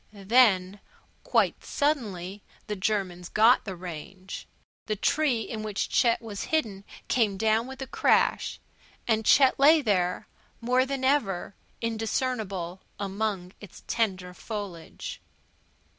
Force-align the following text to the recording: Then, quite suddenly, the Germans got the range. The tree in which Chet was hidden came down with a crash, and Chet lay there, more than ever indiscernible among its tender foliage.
Then, 0.13 0.79
quite 1.23 1.63
suddenly, 1.63 2.41
the 2.65 2.75
Germans 2.75 3.29
got 3.29 3.65
the 3.65 3.75
range. 3.75 4.47
The 4.87 4.95
tree 4.95 5.41
in 5.41 5.61
which 5.61 5.89
Chet 5.89 6.23
was 6.23 6.45
hidden 6.45 6.85
came 7.07 7.37
down 7.37 7.67
with 7.67 7.83
a 7.83 7.85
crash, 7.85 8.59
and 9.07 9.23
Chet 9.23 9.59
lay 9.59 9.83
there, 9.83 10.27
more 10.59 10.87
than 10.87 11.03
ever 11.03 11.53
indiscernible 11.81 12.81
among 12.99 13.53
its 13.61 13.83
tender 13.85 14.33
foliage. 14.33 15.21